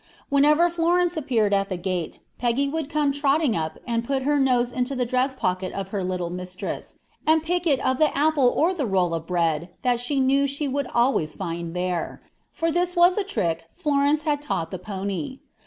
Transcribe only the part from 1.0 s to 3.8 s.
appeared at the gate, Peggy would come trotting up